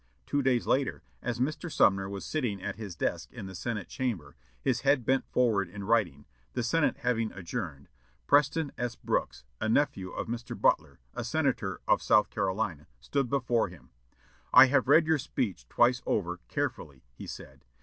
[0.25, 1.71] Two days later, as Mr.
[1.71, 5.83] Sumner was sitting at his desk in the Senate chamber, his head bent forward in
[5.83, 7.87] writing, the Senate having adjourned,
[8.25, 8.95] Preston S.
[8.95, 10.59] Brooks, a nephew of Mr.
[10.59, 13.91] Butler, a senator of South Carolina, stood before him.
[14.51, 17.63] "I have read your speech twice over, carefully," he said.